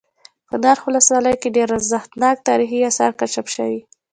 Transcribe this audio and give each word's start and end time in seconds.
په 0.49 0.55
نرخ 0.63 0.81
ولسوالۍ 0.87 1.35
كې 1.41 1.49
ډېر 1.57 1.69
ارزښتناك 1.77 2.37
تاريخ 2.47 2.69
آثار 2.89 3.11
كشف 3.19 3.45
شوي 3.55 3.79